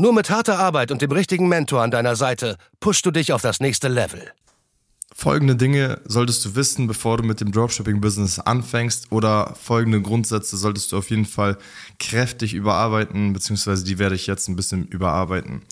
Nur 0.00 0.12
mit 0.12 0.30
harter 0.30 0.60
Arbeit 0.60 0.92
und 0.92 1.02
dem 1.02 1.10
richtigen 1.10 1.48
Mentor 1.48 1.82
an 1.82 1.90
deiner 1.90 2.14
Seite 2.14 2.56
pushst 2.78 3.04
du 3.04 3.10
dich 3.10 3.32
auf 3.32 3.42
das 3.42 3.58
nächste 3.58 3.88
Level. 3.88 4.30
Folgende 5.12 5.56
Dinge 5.56 6.00
solltest 6.04 6.44
du 6.44 6.54
wissen, 6.54 6.86
bevor 6.86 7.16
du 7.16 7.24
mit 7.24 7.40
dem 7.40 7.50
Dropshipping-Business 7.50 8.38
anfängst 8.38 9.10
oder 9.10 9.56
folgende 9.60 10.00
Grundsätze 10.00 10.56
solltest 10.56 10.92
du 10.92 10.98
auf 10.98 11.10
jeden 11.10 11.24
Fall 11.24 11.58
kräftig 11.98 12.54
überarbeiten, 12.54 13.32
beziehungsweise 13.32 13.82
die 13.82 13.98
werde 13.98 14.14
ich 14.14 14.28
jetzt 14.28 14.46
ein 14.46 14.54
bisschen 14.54 14.86
überarbeiten. 14.86 15.62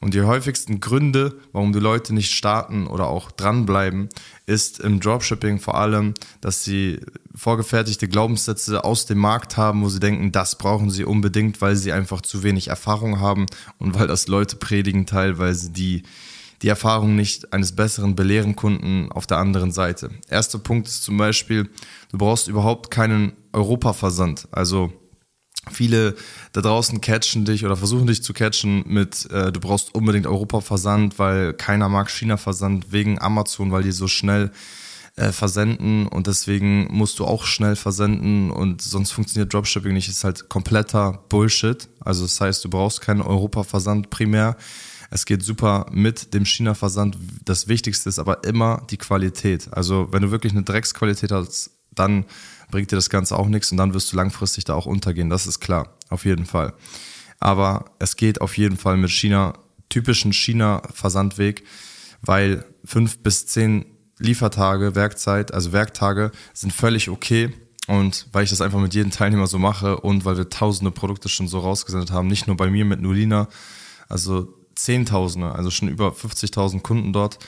Und 0.00 0.14
die 0.14 0.22
häufigsten 0.22 0.78
Gründe, 0.80 1.36
warum 1.52 1.72
die 1.72 1.80
Leute 1.80 2.14
nicht 2.14 2.30
starten 2.30 2.86
oder 2.86 3.08
auch 3.08 3.32
dranbleiben, 3.32 4.08
ist 4.46 4.78
im 4.78 5.00
Dropshipping 5.00 5.58
vor 5.58 5.74
allem, 5.76 6.14
dass 6.40 6.62
sie 6.62 7.00
vorgefertigte 7.34 8.06
Glaubenssätze 8.06 8.84
aus 8.84 9.06
dem 9.06 9.18
Markt 9.18 9.56
haben, 9.56 9.82
wo 9.82 9.88
sie 9.88 10.00
denken, 10.00 10.30
das 10.30 10.56
brauchen 10.56 10.90
sie 10.90 11.04
unbedingt, 11.04 11.60
weil 11.60 11.74
sie 11.74 11.92
einfach 11.92 12.20
zu 12.20 12.44
wenig 12.44 12.68
Erfahrung 12.68 13.20
haben 13.20 13.46
und 13.78 13.98
weil 13.98 14.06
das 14.06 14.28
Leute 14.28 14.56
predigen 14.56 15.06
teilweise, 15.06 15.70
die 15.70 16.04
die 16.62 16.68
Erfahrung 16.68 17.14
nicht 17.14 17.52
eines 17.52 17.74
besseren 17.74 18.16
belehren 18.16 18.56
Kunden 18.56 19.12
auf 19.12 19.26
der 19.26 19.38
anderen 19.38 19.70
Seite. 19.70 20.10
Erster 20.28 20.58
Punkt 20.58 20.88
ist 20.88 21.04
zum 21.04 21.16
Beispiel, 21.16 21.70
du 22.10 22.18
brauchst 22.18 22.48
überhaupt 22.48 22.90
keinen 22.90 23.32
Europa-Versand. 23.52 24.48
Also 24.50 24.92
Viele 25.70 26.16
da 26.52 26.60
draußen 26.60 27.00
catchen 27.00 27.44
dich 27.44 27.64
oder 27.64 27.76
versuchen 27.76 28.06
dich 28.06 28.22
zu 28.22 28.32
catchen 28.32 28.84
mit, 28.86 29.30
äh, 29.30 29.52
du 29.52 29.60
brauchst 29.60 29.94
unbedingt 29.94 30.26
Europa-Versand, 30.26 31.18
weil 31.18 31.52
keiner 31.52 31.88
mag 31.88 32.10
China-Versand 32.10 32.92
wegen 32.92 33.20
Amazon, 33.20 33.70
weil 33.70 33.82
die 33.82 33.92
so 33.92 34.08
schnell 34.08 34.50
äh, 35.16 35.32
versenden 35.32 36.06
und 36.06 36.26
deswegen 36.26 36.86
musst 36.90 37.18
du 37.18 37.24
auch 37.24 37.44
schnell 37.44 37.76
versenden 37.76 38.50
und 38.50 38.80
sonst 38.82 39.10
funktioniert 39.10 39.52
Dropshipping 39.52 39.92
nicht. 39.92 40.08
Ist 40.08 40.24
halt 40.24 40.48
kompletter 40.48 41.24
Bullshit. 41.28 41.88
Also 42.00 42.22
das 42.22 42.40
heißt, 42.40 42.64
du 42.64 42.70
brauchst 42.70 43.00
keinen 43.00 43.22
Europa-Versand 43.22 44.10
primär. 44.10 44.56
Es 45.10 45.26
geht 45.26 45.42
super 45.42 45.86
mit 45.90 46.34
dem 46.34 46.44
China-Versand. 46.44 47.16
Das 47.44 47.66
Wichtigste 47.66 48.08
ist 48.08 48.18
aber 48.18 48.44
immer 48.44 48.86
die 48.90 48.98
Qualität. 48.98 49.68
Also 49.72 50.08
wenn 50.12 50.22
du 50.22 50.30
wirklich 50.30 50.52
eine 50.52 50.62
Drecksqualität 50.62 51.32
hast, 51.32 51.70
dann 51.90 52.24
bringt 52.70 52.90
dir 52.90 52.96
das 52.96 53.10
Ganze 53.10 53.38
auch 53.38 53.46
nichts 53.46 53.70
und 53.70 53.78
dann 53.78 53.94
wirst 53.94 54.12
du 54.12 54.16
langfristig 54.16 54.64
da 54.64 54.74
auch 54.74 54.86
untergehen. 54.86 55.30
Das 55.30 55.46
ist 55.46 55.60
klar, 55.60 55.94
auf 56.08 56.24
jeden 56.24 56.46
Fall. 56.46 56.74
Aber 57.40 57.86
es 57.98 58.16
geht 58.16 58.40
auf 58.40 58.56
jeden 58.58 58.76
Fall 58.76 58.96
mit 58.96 59.10
China, 59.10 59.54
typischen 59.88 60.32
China-Versandweg, 60.32 61.64
weil 62.22 62.64
fünf 62.84 63.18
bis 63.22 63.46
zehn 63.46 63.86
Liefertage, 64.18 64.94
Werkzeit, 64.94 65.54
also 65.54 65.72
Werktage 65.72 66.32
sind 66.52 66.72
völlig 66.72 67.08
okay. 67.08 67.54
Und 67.86 68.26
weil 68.32 68.44
ich 68.44 68.50
das 68.50 68.60
einfach 68.60 68.80
mit 68.80 68.94
jedem 68.94 69.10
Teilnehmer 69.10 69.46
so 69.46 69.58
mache 69.58 69.98
und 69.98 70.24
weil 70.24 70.36
wir 70.36 70.50
tausende 70.50 70.90
Produkte 70.90 71.28
schon 71.30 71.48
so 71.48 71.60
rausgesendet 71.60 72.10
haben, 72.10 72.28
nicht 72.28 72.46
nur 72.46 72.56
bei 72.56 72.68
mir 72.68 72.84
mit 72.84 73.00
Nulina, 73.00 73.48
also 74.08 74.54
Zehntausende, 74.74 75.52
also 75.52 75.70
schon 75.70 75.88
über 75.88 76.10
50.000 76.10 76.82
Kunden 76.82 77.12
dort, 77.12 77.38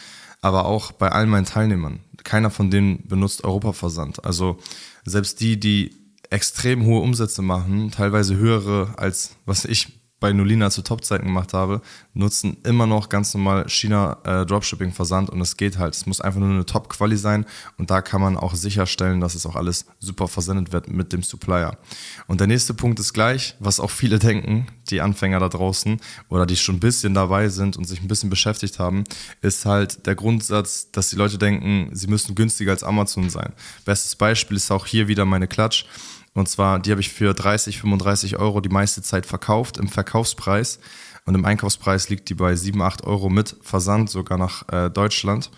aber 0.41 0.65
auch 0.65 0.93
bei 0.93 1.13
all 1.13 1.27
meinen 1.27 1.45
Teilnehmern. 1.45 2.01
Keiner 2.25 2.51
von 2.51 2.71
denen 2.71 3.07
benutzt 3.07 3.45
Europaversand. 3.45 4.25
Also 4.25 4.59
selbst 5.05 5.41
die, 5.41 5.59
die 5.59 5.97
extrem 6.31 6.85
hohe 6.85 7.01
Umsätze 7.01 7.42
machen, 7.42 7.91
teilweise 7.91 8.36
höhere 8.36 8.95
als 8.97 9.36
was 9.47 9.64
ich 9.64 9.99
bei 10.20 10.33
Nolina 10.33 10.70
zu 10.70 10.83
Topzeiten 10.83 11.27
gemacht 11.27 11.55
habe, 11.55 11.81
nutzen 12.14 12.58
immer 12.63 12.86
noch 12.86 13.08
ganz 13.08 13.35
normal 13.35 13.69
China 13.69 14.19
äh, 14.25 14.47
Dropshipping 14.47 14.92
Versand 14.92 15.31
und 15.31 15.41
es 15.41 15.57
geht 15.57 15.79
halt. 15.79 15.95
Es 15.95 16.07
muss 16.07 16.20
einfach 16.20 16.39
nur 16.41 16.51
eine 16.51 16.67
Top 16.67 16.91
Quali 16.91 17.17
sein 17.17 17.47
und 17.79 17.91
da 17.91 18.03
kann 18.03 18.20
man 18.20 18.36
auch 18.36 18.55
sicherstellen, 18.55 19.20
dass 19.20 19.35
es 19.35 19.47
auch 19.47 19.57
alles 19.57 19.86
super 19.98 20.29
versendet 20.29 20.73
wird 20.73 20.89
mit 20.89 21.13
dem 21.13 21.23
Supplier. 21.23 21.79
Und 22.27 22.41
der 22.41 22.47
nächste 22.47 22.75
Punkt 22.75 23.01
ist 23.01 23.14
gleich, 23.14 23.57
was 23.59 23.80
auch 23.80 23.91
viele 23.91 24.19
denken, 24.20 24.67
die 24.91 25.01
Anfänger 25.01 25.41
da 25.41 25.48
draußen 25.48 26.01
oder 26.29 26.47
die 26.47 26.57
schon 26.57 26.77
ein 26.77 26.80
bisschen 26.80 27.14
dabei 27.14 27.48
sind 27.48 27.77
und 27.77 27.85
sich 27.85 28.03
ein 28.03 28.09
bisschen 28.09 28.30
beschäftigt 28.30 28.79
haben, 28.79 29.05
ist 29.41 29.64
halt 29.64 30.07
der 30.07 30.14
Grundsatz, 30.14 30.91
dass 30.92 31.09
die 31.09 31.17
Leute 31.17 31.39
denken, 31.39 31.91
sie 31.92 32.09
müssen 32.09 32.35
günstiger 32.35 32.73
als 32.73 32.85
Amazon 32.85 33.30
sein. 33.30 33.53
Bestes 33.85 34.17
Beispiel 34.17 34.57
ist 34.59 34.70
auch 34.70 34.86
hier 34.86 35.09
wieder 35.09 35.25
meine 35.25 35.48
Klatsch. 35.48 35.86
Und 36.35 36.48
zwar, 36.48 36.79
die 36.79 36.91
habe 36.91 37.01
ich 37.01 37.11
für 37.11 37.35
30, 37.35 37.80
35 37.80 38.39
Euro 38.39 38.61
die 38.61 38.68
meiste 38.68 39.02
Zeit 39.02 39.27
verkauft 39.27 39.79
im 39.79 39.89
Verkaufspreis. 39.89 40.79
Und 41.27 41.35
im 41.35 41.45
Einkaufspreis 41.45 42.08
liegt 42.08 42.29
die 42.29 42.35
bei 42.35 42.55
7, 42.55 42.80
8 42.80 43.05
Euro 43.05 43.29
mit 43.29 43.57
Versand 43.63 44.11
sogar 44.11 44.39
nach 44.39 44.68
äh, 44.68 44.91
Deutschland. 44.91 45.51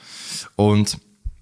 Und 0.57 0.99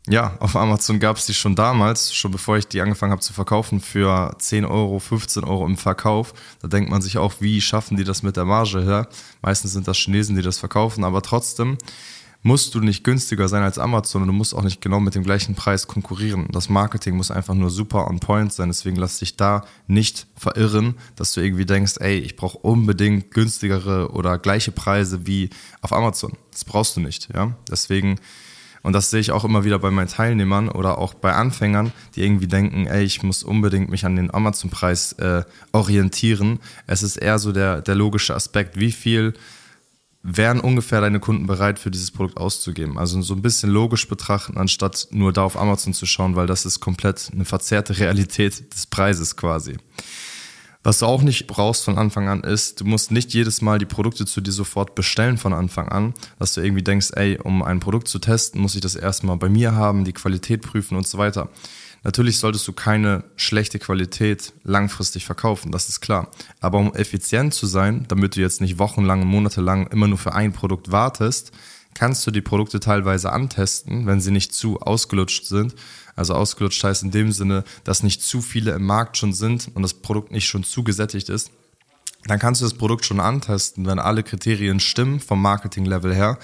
ja, 0.09 0.37
auf 0.41 0.57
Amazon 0.57 0.99
gab 0.99 1.19
es 1.19 1.27
die 1.27 1.35
schon 1.35 1.55
damals, 1.55 2.13
schon 2.15 2.33
bevor 2.33 2.57
ich 2.57 2.67
die 2.67 2.81
angefangen 2.81 3.13
habe 3.13 3.23
zu 3.23 3.33
verkaufen, 3.33 3.81
für 3.81 4.35
10 4.39 4.65
Euro, 4.65 4.99
15 4.99 5.45
Euro 5.45 5.67
im 5.67 5.77
Verkauf. 5.77 6.35
Da 6.61 6.69
denkt 6.69 6.91
man 6.91 7.03
sich 7.03 7.19
auch, 7.19 7.35
wie 7.41 7.61
schaffen 7.61 7.97
die 7.97 8.05
das 8.05 8.23
mit 8.23 8.37
der 8.37 8.45
Marge 8.45 8.83
her? 8.83 9.09
Meistens 9.43 9.73
sind 9.73 9.87
das 9.87 9.99
Chinesen, 9.99 10.37
die 10.37 10.43
das 10.43 10.59
verkaufen, 10.59 11.05
aber 11.05 11.23
trotzdem 11.23 11.79
musst 12.43 12.75
du 12.75 12.81
nicht 12.81 13.05
günstiger 13.05 13.49
sein 13.49 13.63
als 13.63 13.79
Amazon 13.79 14.23
und 14.23 14.29
du 14.29 14.35
musst 14.35 14.55
auch 14.55 14.63
nicht 14.63 14.81
genau 14.81 15.01
mit 15.01 15.15
dem 15.15 15.25
gleichen 15.25 15.55
Preis 15.55 15.87
konkurrieren. 15.87 16.49
Das 16.53 16.69
Marketing 16.69 17.17
muss 17.17 17.31
einfach 17.31 17.55
nur 17.55 17.71
super 17.71 18.09
on 18.09 18.19
point 18.19 18.53
sein. 18.53 18.69
Deswegen 18.69 18.97
lass 18.97 19.19
dich 19.19 19.37
da 19.37 19.65
nicht 19.87 20.27
verirren, 20.37 20.95
dass 21.17 21.33
du 21.33 21.41
irgendwie 21.43 21.67
denkst, 21.67 21.95
ey, 21.99 22.19
ich 22.19 22.37
brauche 22.37 22.59
unbedingt 22.59 23.31
günstigere 23.31 24.11
oder 24.13 24.39
gleiche 24.39 24.73
Preise 24.73 25.27
wie 25.27 25.51
auf 25.83 25.93
Amazon. 25.93 26.33
Das 26.51 26.65
brauchst 26.65 26.97
du 26.97 27.01
nicht, 27.01 27.29
ja. 27.35 27.55
Deswegen 27.71 28.17
und 28.83 28.95
das 28.95 29.11
sehe 29.11 29.21
ich 29.21 29.31
auch 29.31 29.45
immer 29.45 29.65
wieder 29.65 29.79
bei 29.79 29.91
meinen 29.91 30.09
Teilnehmern 30.09 30.69
oder 30.69 30.99
auch 30.99 31.15
bei 31.15 31.35
Anfängern, 31.35 31.93
die 32.15 32.23
irgendwie 32.23 32.47
denken, 32.47 32.87
ey, 32.87 33.05
ich 33.05 33.23
muss 33.23 33.43
unbedingt 33.43 33.91
mich 33.91 34.07
an 34.07 34.17
den 34.17 34.33
Amazon-Preis 34.33 35.13
äh, 35.15 35.45
orientieren. 35.73 36.61
Es 36.87 37.03
ist 37.03 37.17
eher 37.17 37.39
so 37.39 37.53
der, 37.53 37.83
der 37.83 37.95
logische 37.95 38.35
Aspekt, 38.35 38.79
wie 38.81 38.93
viel 38.93 39.35
wären 40.23 40.61
ungefähr 40.61 41.01
deine 41.01 41.21
Kunden 41.21 41.47
bereit 41.47 41.79
für 41.79 41.91
dieses 41.91 42.11
Produkt 42.11 42.37
auszugeben? 42.37 42.99
Also 42.99 43.21
so 43.23 43.35
ein 43.35 43.43
bisschen 43.43 43.71
logisch 43.71 44.07
betrachten, 44.09 44.59
anstatt 44.59 45.09
nur 45.11 45.33
da 45.33 45.43
auf 45.43 45.57
Amazon 45.57 45.95
zu 45.95 46.07
schauen, 46.07 46.37
weil 46.37 46.47
das 46.47 46.67
ist 46.67 46.81
komplett 46.81 47.31
eine 47.33 47.45
verzerrte 47.45 47.99
Realität 47.99 48.73
des 48.75 48.87
Preises 48.87 49.37
quasi. 49.37 49.77
Was 50.83 51.01
du 51.01 51.07
auch 51.07 51.21
nicht 51.21 51.47
brauchst 51.47 51.85
von 51.85 51.99
Anfang 51.99 52.29
an 52.29 52.43
ist, 52.43 52.81
du 52.81 52.87
musst 52.87 53.11
nicht 53.11 53.35
jedes 53.35 53.61
Mal 53.61 53.79
die 53.79 53.85
Produkte 53.85 54.25
zu 54.25 54.41
dir 54.41 54.53
sofort 54.53 54.95
bestellen 54.95 55.37
von 55.37 55.53
Anfang 55.53 55.89
an, 55.91 56.15
dass 56.39 56.55
du 56.55 56.63
irgendwie 56.63 56.83
denkst, 56.83 57.11
ey, 57.17 57.39
um 57.39 57.63
ein 57.63 57.81
Produkt 57.81 58.09
zu 58.09 58.19
testen, 58.19 58.63
muss 58.63 58.75
ich 58.75 58.81
das 58.81 58.97
erstmal 58.97 59.37
bei 59.37 59.51
mir 59.51 59.75
haben, 59.75 60.07
die 60.07 60.15
Qualität 60.15 60.63
prüfen 60.63 60.97
und 60.97 61.07
so 61.07 61.19
weiter. 61.19 61.51
Natürlich 62.03 62.39
solltest 62.39 62.67
du 62.67 62.73
keine 62.73 63.25
schlechte 63.37 63.79
Qualität 63.79 64.55
langfristig 64.65 65.27
verkaufen, 65.27 65.71
das 65.71 65.89
ist 65.89 66.01
klar. 66.01 66.31
Aber 66.61 66.79
um 66.79 66.95
effizient 66.95 67.53
zu 67.53 67.67
sein, 67.67 68.07
damit 68.09 68.37
du 68.37 68.41
jetzt 68.41 68.61
nicht 68.61 68.79
wochenlang, 68.79 69.27
monatelang 69.27 69.87
immer 69.89 70.09
nur 70.09 70.19
für 70.19 70.33
ein 70.33 70.53
Produkt 70.53 70.91
wartest, 70.91 71.53
kannst 71.95 72.27
du 72.27 72.31
die 72.31 72.41
Produkte 72.41 72.81
teilweise 72.81 73.33
antesten, 73.33 74.07
wenn 74.07 74.21
sie 74.21 74.31
nicht 74.31 74.55
zu 74.55 74.81
ausgelutscht 74.81 75.45
sind. 75.45 75.75
Also 76.17 76.35
ausgelutscht 76.35 76.83
heißt 76.83 77.03
in 77.03 77.11
dem 77.11 77.33
Sinne, 77.33 77.65
dass 77.85 78.03
nicht 78.03 78.23
zu 78.23 78.41
viele 78.41 78.73
im 78.73 78.87
Markt 78.87 79.17
schon 79.19 79.33
sind 79.33 79.71
und 79.75 79.83
das 79.83 79.95
Produkt 79.95 80.31
nicht 80.31 80.47
schon 80.47 80.65
zu 80.65 80.83
gesättigt 80.85 81.29
ist. 81.29 81.51
Dann 82.27 82.39
kannst 82.39 82.61
du 82.61 82.65
das 82.65 82.75
Produkt 82.75 83.05
schon 83.05 83.21
antesten, 83.21 83.87
wenn 83.87 83.99
alle 83.99 84.23
Kriterien 84.23 84.81
stimmen 84.81 85.21
vom 85.21 85.41
Marketing-Level 85.43 86.15
her. 86.15 86.39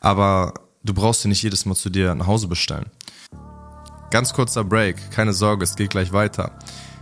Aber 0.00 0.54
du 0.84 0.94
brauchst 0.94 1.22
sie 1.22 1.28
nicht 1.28 1.42
jedes 1.42 1.66
Mal 1.66 1.74
zu 1.74 1.90
dir 1.90 2.14
nach 2.14 2.26
Hause 2.26 2.48
bestellen. 2.48 2.90
Ganz 4.10 4.32
kurzer 4.32 4.64
Break, 4.64 5.10
keine 5.10 5.32
Sorge, 5.32 5.64
es 5.64 5.76
geht 5.76 5.90
gleich 5.90 6.12
weiter. 6.12 6.52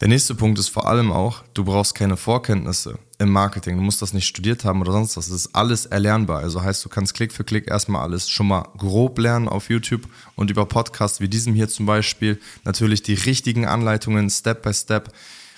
Der 0.00 0.08
nächste 0.08 0.34
Punkt 0.34 0.58
ist 0.58 0.70
vor 0.70 0.88
allem 0.88 1.12
auch, 1.12 1.44
du 1.52 1.62
brauchst 1.62 1.94
keine 1.94 2.16
Vorkenntnisse 2.16 2.98
im 3.18 3.28
Marketing. 3.28 3.76
Du 3.76 3.82
musst 3.82 4.00
das 4.00 4.14
nicht 4.14 4.26
studiert 4.26 4.64
haben 4.64 4.80
oder 4.80 4.92
sonst 4.92 5.18
was. 5.18 5.28
Das 5.28 5.36
ist 5.36 5.54
alles 5.54 5.84
erlernbar. 5.84 6.38
Also 6.38 6.62
heißt, 6.62 6.82
du 6.82 6.88
kannst 6.88 7.12
Klick 7.12 7.32
für 7.32 7.44
Klick 7.44 7.68
erstmal 7.68 8.00
alles 8.00 8.30
schon 8.30 8.48
mal 8.48 8.66
grob 8.78 9.18
lernen 9.18 9.46
auf 9.46 9.68
YouTube 9.68 10.08
und 10.36 10.50
über 10.50 10.64
Podcasts 10.64 11.20
wie 11.20 11.28
diesem 11.28 11.52
hier 11.52 11.68
zum 11.68 11.84
Beispiel. 11.84 12.40
Natürlich 12.64 13.02
die 13.02 13.12
richtigen 13.12 13.66
Anleitungen 13.66 14.30
Step 14.30 14.62
by 14.62 14.72
Step, 14.72 15.12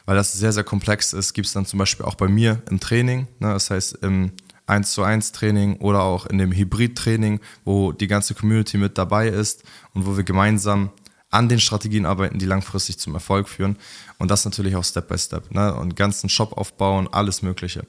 weil 0.06 0.16
das 0.16 0.32
sehr, 0.32 0.52
sehr 0.52 0.64
komplex 0.64 1.12
ist. 1.12 1.34
Gibt 1.34 1.46
es 1.46 1.52
dann 1.52 1.64
zum 1.64 1.78
Beispiel 1.78 2.04
auch 2.04 2.16
bei 2.16 2.26
mir 2.26 2.62
im 2.68 2.80
Training. 2.80 3.28
Ne? 3.38 3.52
Das 3.52 3.70
heißt, 3.70 3.98
im 4.02 4.32
1 4.66 4.90
zu 4.90 5.04
1 5.04 5.30
Training 5.30 5.76
oder 5.76 6.02
auch 6.02 6.26
in 6.26 6.38
dem 6.38 6.50
Hybrid-Training, 6.50 7.38
wo 7.64 7.92
die 7.92 8.08
ganze 8.08 8.34
Community 8.34 8.76
mit 8.76 8.98
dabei 8.98 9.28
ist 9.28 9.62
und 9.94 10.04
wo 10.04 10.16
wir 10.16 10.24
gemeinsam 10.24 10.90
an 11.32 11.48
den 11.48 11.58
Strategien 11.58 12.06
arbeiten, 12.06 12.38
die 12.38 12.46
langfristig 12.46 12.98
zum 12.98 13.14
Erfolg 13.14 13.48
führen. 13.48 13.76
Und 14.18 14.30
das 14.30 14.44
natürlich 14.44 14.76
auch 14.76 14.84
Step 14.84 15.08
by 15.08 15.18
Step. 15.18 15.50
Ne? 15.52 15.74
Und 15.74 15.96
ganzen 15.96 16.28
Shop 16.28 16.56
aufbauen, 16.56 17.08
alles 17.10 17.42
Mögliche. 17.42 17.84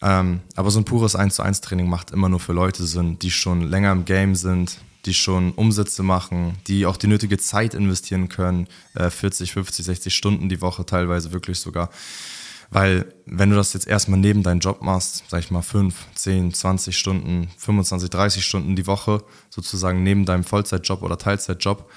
Ähm, 0.00 0.40
aber 0.56 0.70
so 0.70 0.80
ein 0.80 0.84
pures 0.84 1.14
1 1.14 1.36
zu 1.36 1.42
1 1.42 1.60
Training 1.60 1.88
macht 1.88 2.10
immer 2.10 2.28
nur 2.28 2.40
für 2.40 2.52
Leute 2.52 2.84
Sinn, 2.84 3.18
die 3.20 3.30
schon 3.30 3.62
länger 3.62 3.92
im 3.92 4.04
Game 4.04 4.34
sind, 4.34 4.78
die 5.04 5.14
schon 5.14 5.52
Umsätze 5.52 6.02
machen, 6.02 6.56
die 6.66 6.86
auch 6.86 6.96
die 6.96 7.06
nötige 7.06 7.38
Zeit 7.38 7.74
investieren 7.74 8.28
können, 8.28 8.66
äh, 8.94 9.10
40, 9.10 9.52
50, 9.52 9.84
60 9.84 10.14
Stunden 10.14 10.48
die 10.48 10.60
Woche 10.60 10.86
teilweise 10.86 11.32
wirklich 11.32 11.60
sogar. 11.60 11.90
Weil 12.70 13.12
wenn 13.26 13.50
du 13.50 13.56
das 13.56 13.74
jetzt 13.74 13.86
erstmal 13.86 14.18
neben 14.18 14.42
deinen 14.42 14.60
Job 14.60 14.80
machst, 14.80 15.24
sag 15.28 15.40
ich 15.40 15.50
mal 15.50 15.60
5, 15.60 15.94
10, 16.14 16.54
20 16.54 16.96
Stunden, 16.96 17.48
25, 17.58 18.08
30 18.08 18.44
Stunden 18.44 18.76
die 18.76 18.86
Woche, 18.86 19.22
sozusagen 19.50 20.02
neben 20.02 20.24
deinem 20.24 20.42
Vollzeitjob 20.42 21.02
oder 21.02 21.18
Teilzeitjob, 21.18 21.90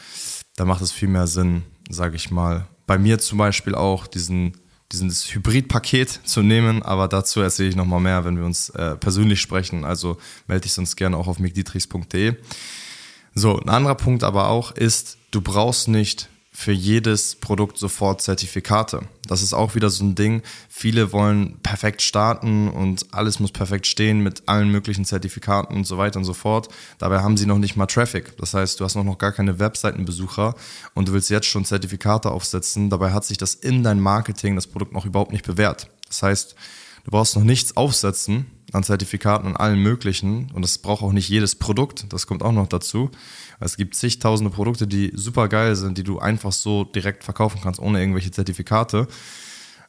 da 0.56 0.66
macht 0.66 0.82
es 0.82 0.92
viel 0.92 1.08
mehr 1.08 1.28
Sinn, 1.28 1.64
sage 1.90 2.16
ich 2.16 2.32
mal. 2.32 2.68
Bei 2.88 2.98
mir 2.98 3.20
zum 3.20 3.38
Beispiel 3.38 3.76
auch 3.76 4.08
diesen 4.08 4.54
dieses 4.92 5.34
Hybrid-Paket 5.34 6.22
zu 6.26 6.42
nehmen, 6.42 6.84
aber 6.84 7.08
dazu 7.08 7.42
erzähle 7.42 7.70
ich 7.70 7.76
nochmal 7.76 8.00
mehr, 8.00 8.24
wenn 8.24 8.38
wir 8.38 8.46
uns 8.46 8.70
äh, 8.70 8.96
persönlich 8.96 9.42
sprechen. 9.42 9.84
Also 9.84 10.18
melde 10.48 10.62
dich 10.62 10.74
sonst 10.74 10.96
gerne 10.96 11.18
auch 11.18 11.28
auf 11.28 11.40
mickdietrichs.de. 11.40 12.36
So, 13.34 13.60
ein 13.60 13.70
anderer 13.70 13.96
Punkt 13.96 14.24
aber 14.24 14.50
auch 14.50 14.72
ist, 14.72 15.18
du 15.32 15.42
brauchst 15.42 15.88
nicht 15.88 16.30
für 16.56 16.72
jedes 16.72 17.36
Produkt 17.36 17.78
sofort 17.78 18.22
Zertifikate. 18.22 19.02
Das 19.28 19.42
ist 19.42 19.54
auch 19.54 19.76
wieder 19.76 19.90
so 19.90 20.06
ein 20.06 20.16
Ding. 20.16 20.42
Viele 20.70 21.12
wollen 21.12 21.60
perfekt 21.60 22.02
starten 22.02 22.70
und 22.70 23.14
alles 23.14 23.42
muss 23.42 23.52
perfekt 23.52 23.88
stehen 23.88 24.22
mit 24.22 24.44
allen 24.48 24.70
möglichen 24.70 25.04
Zertifikaten 25.04 25.76
und 25.76 25.86
so 25.86 25.98
weiter 25.98 26.18
und 26.18 26.24
so 26.24 26.34
fort. 26.34 26.70
Dabei 26.98 27.20
haben 27.20 27.36
sie 27.36 27.46
noch 27.46 27.58
nicht 27.58 27.76
mal 27.76 27.88
Traffic. 27.88 28.38
Das 28.38 28.54
heißt, 28.54 28.80
du 28.80 28.86
hast 28.86 28.96
noch 28.96 29.18
gar 29.18 29.34
keine 29.34 29.60
Webseitenbesucher 29.60 30.56
und 30.94 31.10
du 31.10 31.14
willst 31.14 31.30
jetzt 31.30 31.48
schon 31.48 31.66
Zertifikate 31.66 32.32
aufsetzen. 32.32 32.90
Dabei 32.90 33.12
hat 33.12 33.26
sich 33.26 33.38
das 33.38 33.54
in 33.54 33.84
dein 33.84 34.00
Marketing, 34.00 34.56
das 34.56 34.68
Produkt 34.68 34.94
noch 34.94 35.06
überhaupt 35.06 35.34
nicht 35.34 35.46
bewährt. 35.46 35.90
Das 36.08 36.24
heißt, 36.24 36.56
du 37.04 37.12
brauchst 37.12 37.36
noch 37.36 37.44
nichts 37.44 37.76
aufsetzen 37.76 38.46
an 38.76 38.84
Zertifikaten 38.84 39.48
und 39.48 39.56
allen 39.56 39.80
möglichen 39.80 40.52
und 40.54 40.62
das 40.62 40.78
braucht 40.78 41.02
auch 41.02 41.12
nicht 41.12 41.30
jedes 41.30 41.56
Produkt. 41.56 42.06
Das 42.14 42.28
kommt 42.28 42.44
auch 42.44 42.52
noch 42.52 42.68
dazu. 42.68 43.10
Es 43.60 43.78
gibt 43.78 43.96
zigtausende 43.96 44.52
Produkte, 44.52 44.88
die 44.88 45.12
super 45.16 45.48
geil 45.48 45.76
sind, 45.76 45.98
die 45.98 46.04
du 46.04 46.20
einfach 46.20 46.52
so 46.52 46.84
direkt 46.84 47.24
verkaufen 47.24 47.62
kannst, 47.64 47.80
ohne 47.80 48.00
irgendwelche 48.00 48.32
Zertifikate. 48.32 49.08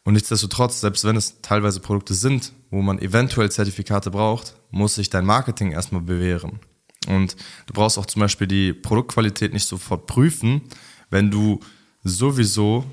Und 0.04 0.14
nichtsdestotrotz, 0.14 0.80
selbst 0.80 1.04
wenn 1.04 1.16
es 1.16 1.40
teilweise 1.42 1.80
Produkte 1.80 2.14
sind, 2.14 2.52
wo 2.70 2.80
man 2.80 3.00
eventuell 3.00 3.50
Zertifikate 3.50 4.12
braucht, 4.12 4.54
muss 4.70 4.94
sich 4.94 5.10
dein 5.10 5.26
Marketing 5.26 5.72
erstmal 5.72 6.00
bewähren. 6.00 6.60
Und 7.08 7.36
du 7.66 7.74
brauchst 7.74 7.98
auch 7.98 8.06
zum 8.06 8.20
Beispiel 8.20 8.46
die 8.46 8.72
Produktqualität 8.72 9.52
nicht 9.52 9.66
sofort 9.66 10.06
prüfen, 10.06 10.62
wenn 11.10 11.30
du 11.30 11.60
sowieso 12.04 12.84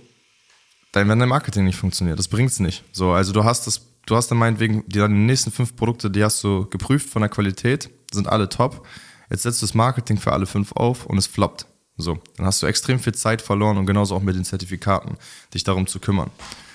dein, 0.92 1.08
wenn 1.08 1.20
dein 1.20 1.30
Marketing 1.30 1.66
nicht 1.66 1.78
funktioniert. 1.78 2.18
Das 2.18 2.28
bringt's 2.28 2.60
nicht. 2.60 2.84
So, 2.92 3.12
also 3.12 3.32
du 3.32 3.44
hast 3.44 3.68
das, 3.68 3.82
du 4.06 4.16
hast 4.16 4.30
dann 4.30 4.38
meinetwegen 4.38 4.84
die, 4.88 5.00
deine 5.00 5.14
nächsten 5.14 5.52
fünf 5.52 5.76
Produkte, 5.76 6.10
die 6.10 6.24
hast 6.24 6.44
du 6.44 6.68
geprüft 6.70 7.10
von 7.10 7.22
der 7.22 7.30
Qualität, 7.30 7.90
sind 8.12 8.28
alle 8.28 8.50
top. 8.50 8.86
Jetzt 9.30 9.44
setzt 9.44 9.62
du 9.62 9.66
das 9.66 9.74
Marketing 9.74 10.18
für 10.18 10.34
alle 10.34 10.46
fünf 10.46 10.72
auf 10.74 11.06
und 11.06 11.18
es 11.18 11.28
floppt. 11.28 11.66
So, 11.98 12.20
dann 12.38 12.46
hast 12.46 12.62
du 12.62 12.68
extrem 12.68 13.00
viel 13.00 13.14
Zeit 13.14 13.42
verloren 13.42 13.78
und 13.78 13.86
genauso 13.86 14.16
auch 14.16 14.22
mit 14.22 14.36
den 14.36 14.46
Zertifikaten, 14.46 15.18
dich 15.54 15.64
darum 15.64 15.88
zu 15.88 16.00
kümmern. 16.00 16.32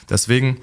Deswegen 0.09 0.59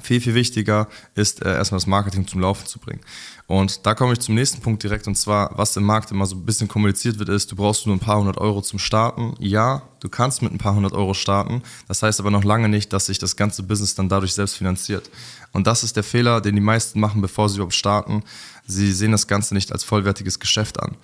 viel, 0.00 0.20
viel 0.20 0.34
wichtiger 0.34 0.88
ist 1.14 1.42
äh, 1.42 1.54
erstmal 1.54 1.78
das 1.78 1.86
Marketing 1.86 2.26
zum 2.26 2.40
Laufen 2.40 2.66
zu 2.66 2.78
bringen. 2.78 3.00
Und 3.46 3.84
da 3.84 3.94
komme 3.94 4.14
ich 4.14 4.20
zum 4.20 4.34
nächsten 4.34 4.62
Punkt 4.62 4.82
direkt 4.82 5.06
und 5.06 5.16
zwar, 5.16 5.50
was 5.58 5.76
im 5.76 5.84
Markt 5.84 6.10
immer 6.10 6.24
so 6.24 6.36
ein 6.36 6.46
bisschen 6.46 6.68
kommuniziert 6.68 7.18
wird, 7.18 7.28
ist, 7.28 7.52
du 7.52 7.56
brauchst 7.56 7.86
nur 7.86 7.94
ein 7.94 8.00
paar 8.00 8.18
hundert 8.18 8.38
Euro 8.38 8.62
zum 8.62 8.78
Starten. 8.78 9.34
Ja, 9.38 9.82
du 10.00 10.08
kannst 10.08 10.40
mit 10.40 10.52
ein 10.52 10.58
paar 10.58 10.74
hundert 10.74 10.94
Euro 10.94 11.12
starten. 11.12 11.62
Das 11.88 12.02
heißt 12.02 12.20
aber 12.20 12.30
noch 12.30 12.44
lange 12.44 12.68
nicht, 12.70 12.92
dass 12.92 13.06
sich 13.06 13.18
das 13.18 13.36
ganze 13.36 13.62
Business 13.62 13.94
dann 13.94 14.08
dadurch 14.08 14.32
selbst 14.32 14.56
finanziert. 14.56 15.10
Und 15.52 15.66
das 15.66 15.84
ist 15.84 15.96
der 15.96 16.04
Fehler, 16.04 16.40
den 16.40 16.54
die 16.54 16.62
meisten 16.62 16.98
machen, 16.98 17.20
bevor 17.20 17.50
sie 17.50 17.56
überhaupt 17.56 17.74
starten. 17.74 18.22
Sie 18.66 18.92
sehen 18.92 19.12
das 19.12 19.26
Ganze 19.26 19.52
nicht 19.52 19.72
als 19.72 19.84
vollwertiges 19.84 20.40
Geschäft 20.40 20.80
an. 20.80 20.96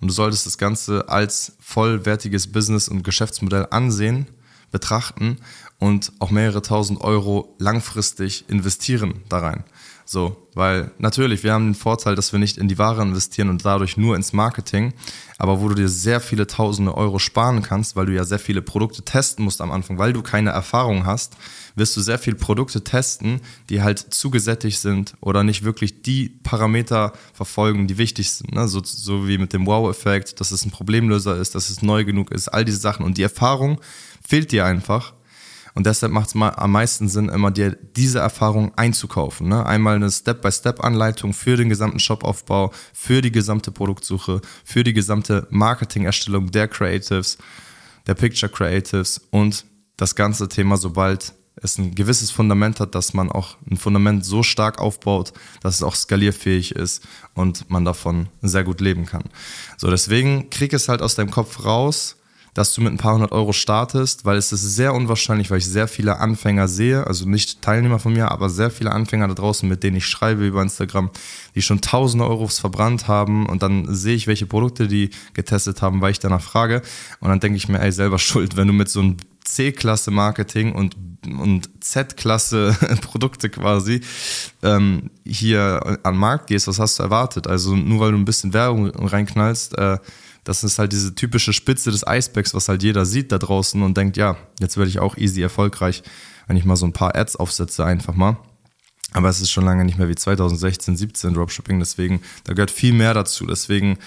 Und 0.00 0.08
du 0.08 0.14
solltest 0.14 0.46
das 0.46 0.58
Ganze 0.58 1.08
als 1.08 1.54
vollwertiges 1.58 2.46
Business 2.52 2.88
und 2.88 3.02
Geschäftsmodell 3.02 3.66
ansehen, 3.70 4.26
betrachten 4.70 5.38
und 5.78 6.12
auch 6.18 6.30
mehrere 6.30 6.62
tausend 6.62 7.00
Euro 7.00 7.54
langfristig 7.58 8.48
investieren 8.48 9.22
da 9.28 9.38
rein. 9.38 9.64
So, 10.08 10.48
weil 10.54 10.92
natürlich, 10.98 11.42
wir 11.42 11.52
haben 11.52 11.66
den 11.66 11.74
Vorteil, 11.74 12.14
dass 12.14 12.32
wir 12.32 12.38
nicht 12.38 12.58
in 12.58 12.68
die 12.68 12.78
Ware 12.78 13.02
investieren 13.02 13.48
und 13.48 13.64
dadurch 13.64 13.96
nur 13.96 14.14
ins 14.14 14.32
Marketing, 14.32 14.94
aber 15.36 15.60
wo 15.60 15.68
du 15.68 15.74
dir 15.74 15.88
sehr 15.88 16.20
viele 16.20 16.46
tausende 16.46 16.96
Euro 16.96 17.18
sparen 17.18 17.60
kannst, 17.60 17.96
weil 17.96 18.06
du 18.06 18.14
ja 18.14 18.22
sehr 18.22 18.38
viele 18.38 18.62
Produkte 18.62 19.02
testen 19.02 19.44
musst 19.44 19.60
am 19.60 19.72
Anfang, 19.72 19.98
weil 19.98 20.12
du 20.12 20.22
keine 20.22 20.50
Erfahrung 20.50 21.06
hast, 21.06 21.36
wirst 21.74 21.96
du 21.96 22.00
sehr 22.00 22.20
viele 22.20 22.36
Produkte 22.36 22.84
testen, 22.84 23.40
die 23.68 23.82
halt 23.82 23.98
zugesättigt 23.98 24.78
sind 24.78 25.14
oder 25.20 25.42
nicht 25.42 25.64
wirklich 25.64 26.02
die 26.02 26.28
Parameter 26.28 27.12
verfolgen, 27.34 27.88
die 27.88 27.98
wichtig 27.98 28.30
sind. 28.30 28.54
Ne? 28.54 28.68
So, 28.68 28.80
so 28.84 29.26
wie 29.26 29.38
mit 29.38 29.52
dem 29.52 29.66
Wow-Effekt, 29.66 30.38
dass 30.38 30.52
es 30.52 30.64
ein 30.64 30.70
Problemlöser 30.70 31.36
ist, 31.36 31.56
dass 31.56 31.68
es 31.68 31.82
neu 31.82 32.04
genug 32.04 32.30
ist, 32.30 32.46
all 32.46 32.64
diese 32.64 32.78
Sachen. 32.78 33.04
Und 33.04 33.18
die 33.18 33.24
Erfahrung 33.24 33.80
fehlt 34.24 34.52
dir 34.52 34.64
einfach. 34.64 35.14
Und 35.76 35.84
deshalb 35.84 36.10
macht 36.10 36.28
es 36.28 36.34
am 36.34 36.72
meisten 36.72 37.06
Sinn, 37.06 37.28
immer 37.28 37.50
dir 37.50 37.76
diese 37.96 38.18
Erfahrung 38.18 38.72
einzukaufen. 38.76 39.48
Ne? 39.48 39.66
Einmal 39.66 39.96
eine 39.96 40.10
Step-by-Step-Anleitung 40.10 41.34
für 41.34 41.58
den 41.58 41.68
gesamten 41.68 41.98
Shopaufbau, 41.98 42.72
für 42.94 43.20
die 43.20 43.30
gesamte 43.30 43.70
Produktsuche, 43.70 44.40
für 44.64 44.84
die 44.84 44.94
gesamte 44.94 45.46
Marketingerstellung 45.50 46.50
der 46.50 46.66
Creatives, 46.66 47.36
der 48.06 48.14
Picture 48.14 48.50
Creatives 48.50 49.20
und 49.30 49.66
das 49.98 50.14
ganze 50.14 50.48
Thema, 50.48 50.78
sobald 50.78 51.34
es 51.56 51.76
ein 51.76 51.94
gewisses 51.94 52.30
Fundament 52.30 52.80
hat, 52.80 52.94
dass 52.94 53.12
man 53.12 53.30
auch 53.30 53.58
ein 53.70 53.76
Fundament 53.76 54.24
so 54.24 54.42
stark 54.42 54.78
aufbaut, 54.78 55.34
dass 55.60 55.74
es 55.74 55.82
auch 55.82 55.94
skalierfähig 55.94 56.74
ist 56.74 57.06
und 57.34 57.68
man 57.68 57.84
davon 57.84 58.30
sehr 58.40 58.64
gut 58.64 58.80
leben 58.80 59.04
kann. 59.04 59.24
So, 59.76 59.90
deswegen 59.90 60.48
krieg 60.48 60.72
es 60.72 60.88
halt 60.88 61.02
aus 61.02 61.16
deinem 61.16 61.30
Kopf 61.30 61.66
raus, 61.66 62.16
dass 62.56 62.72
du 62.72 62.80
mit 62.80 62.90
ein 62.90 62.96
paar 62.96 63.12
hundert 63.12 63.32
Euro 63.32 63.52
startest, 63.52 64.24
weil 64.24 64.38
es 64.38 64.50
ist 64.50 64.62
sehr 64.62 64.94
unwahrscheinlich, 64.94 65.50
weil 65.50 65.58
ich 65.58 65.66
sehr 65.66 65.88
viele 65.88 66.20
Anfänger 66.20 66.68
sehe, 66.68 67.06
also 67.06 67.28
nicht 67.28 67.60
Teilnehmer 67.60 67.98
von 67.98 68.14
mir, 68.14 68.30
aber 68.30 68.48
sehr 68.48 68.70
viele 68.70 68.92
Anfänger 68.92 69.28
da 69.28 69.34
draußen, 69.34 69.68
mit 69.68 69.82
denen 69.82 69.98
ich 69.98 70.06
schreibe 70.06 70.46
über 70.46 70.62
Instagram, 70.62 71.10
die 71.54 71.60
schon 71.60 71.82
tausende 71.82 72.26
Euros 72.26 72.58
verbrannt 72.58 73.08
haben 73.08 73.44
und 73.44 73.62
dann 73.62 73.94
sehe 73.94 74.14
ich, 74.14 74.26
welche 74.26 74.46
Produkte 74.46 74.88
die 74.88 75.10
getestet 75.34 75.82
haben, 75.82 76.00
weil 76.00 76.12
ich 76.12 76.18
danach 76.18 76.40
frage 76.40 76.80
und 77.20 77.28
dann 77.28 77.40
denke 77.40 77.58
ich 77.58 77.68
mir, 77.68 77.78
ey, 77.80 77.92
selber 77.92 78.18
schuld, 78.18 78.56
wenn 78.56 78.68
du 78.68 78.72
mit 78.72 78.88
so 78.88 79.00
einem 79.00 79.18
C-Klasse 79.44 80.10
Marketing 80.10 80.72
und, 80.72 80.96
und 81.26 81.68
Z-Klasse 81.84 82.74
Produkte 83.02 83.50
quasi 83.50 84.00
ähm, 84.62 85.10
hier 85.26 85.98
an 86.02 86.14
den 86.14 86.20
Markt 86.20 86.46
gehst, 86.46 86.68
was 86.68 86.78
hast 86.78 86.98
du 86.98 87.02
erwartet? 87.02 87.46
Also 87.46 87.76
nur 87.76 88.00
weil 88.00 88.12
du 88.12 88.18
ein 88.18 88.24
bisschen 88.24 88.54
Werbung 88.54 88.88
reinknallst, 88.88 89.76
äh, 89.76 89.98
das 90.46 90.62
ist 90.62 90.78
halt 90.78 90.92
diese 90.92 91.14
typische 91.14 91.52
Spitze 91.52 91.90
des 91.90 92.06
Eisbergs, 92.06 92.54
was 92.54 92.68
halt 92.68 92.84
jeder 92.84 93.04
sieht 93.04 93.32
da 93.32 93.38
draußen 93.38 93.82
und 93.82 93.96
denkt, 93.96 94.16
ja, 94.16 94.36
jetzt 94.60 94.76
werde 94.76 94.88
ich 94.88 95.00
auch 95.00 95.16
easy 95.16 95.42
erfolgreich, 95.42 96.04
wenn 96.46 96.56
ich 96.56 96.64
mal 96.64 96.76
so 96.76 96.86
ein 96.86 96.92
paar 96.92 97.16
Ads 97.16 97.34
aufsetze, 97.36 97.84
einfach 97.84 98.14
mal. 98.14 98.38
Aber 99.12 99.28
es 99.28 99.40
ist 99.40 99.50
schon 99.50 99.64
lange 99.64 99.84
nicht 99.84 99.98
mehr 99.98 100.08
wie 100.08 100.14
2016, 100.14 100.96
17 100.96 101.34
Dropshipping, 101.34 101.80
deswegen, 101.80 102.20
da 102.44 102.52
gehört 102.52 102.70
viel 102.70 102.92
mehr 102.92 103.12
dazu. 103.12 103.44
Deswegen, 103.44 103.98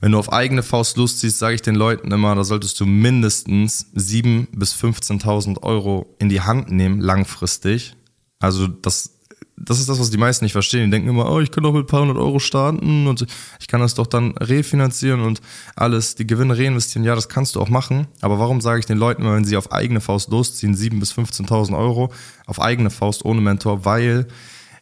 wenn 0.00 0.12
du 0.12 0.18
auf 0.18 0.32
eigene 0.32 0.62
Faust 0.62 0.96
Lust 0.96 1.18
ziehst, 1.18 1.40
sage 1.40 1.56
ich 1.56 1.62
den 1.62 1.74
Leuten 1.74 2.12
immer, 2.12 2.36
da 2.36 2.44
solltest 2.44 2.78
du 2.78 2.86
mindestens 2.86 3.86
7.000 3.96 4.46
bis 4.52 4.74
15.000 4.74 5.62
Euro 5.64 6.14
in 6.20 6.28
die 6.28 6.40
Hand 6.40 6.70
nehmen, 6.70 7.00
langfristig. 7.00 7.96
Also 8.38 8.68
das 8.68 9.19
das 9.56 9.78
ist 9.78 9.88
das, 9.88 10.00
was 10.00 10.10
die 10.10 10.16
meisten 10.16 10.44
nicht 10.44 10.52
verstehen. 10.52 10.84
Die 10.86 10.90
denken 10.90 11.08
immer, 11.08 11.30
oh, 11.30 11.40
ich 11.40 11.50
kann 11.50 11.62
doch 11.62 11.72
mit 11.72 11.84
ein 11.84 11.86
paar 11.86 12.00
hundert 12.00 12.16
Euro 12.16 12.38
starten 12.38 13.06
und 13.06 13.26
ich 13.60 13.68
kann 13.68 13.80
das 13.80 13.94
doch 13.94 14.06
dann 14.06 14.32
refinanzieren 14.38 15.20
und 15.20 15.40
alles, 15.76 16.14
die 16.14 16.26
Gewinne 16.26 16.56
reinvestieren. 16.56 17.04
Ja, 17.04 17.14
das 17.14 17.28
kannst 17.28 17.54
du 17.54 17.60
auch 17.60 17.68
machen. 17.68 18.06
Aber 18.22 18.38
warum 18.38 18.60
sage 18.60 18.80
ich 18.80 18.86
den 18.86 18.98
Leuten 18.98 19.22
immer, 19.22 19.34
wenn 19.34 19.44
sie 19.44 19.56
auf 19.56 19.70
eigene 19.70 20.00
Faust 20.00 20.30
losziehen, 20.30 20.74
7.000 20.74 20.98
bis 20.98 21.12
15.000 21.12 21.78
Euro 21.78 22.10
auf 22.46 22.60
eigene 22.60 22.90
Faust 22.90 23.24
ohne 23.24 23.42
Mentor? 23.42 23.84
Weil 23.84 24.28